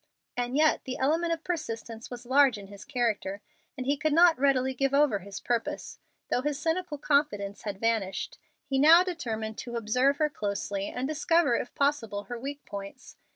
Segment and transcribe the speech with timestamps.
[0.35, 3.39] And yet the element of persistence was large in his character,
[3.77, 5.99] and he could not readily give over his purpose,
[6.31, 8.39] though his cynical confidence had vanished.
[8.65, 13.15] He now determined to observe her closely and discover if possible her weak points.